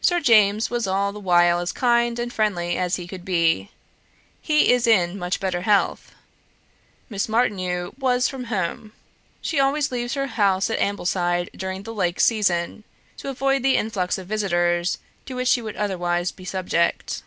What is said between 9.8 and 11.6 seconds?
leaves her house at Ambleside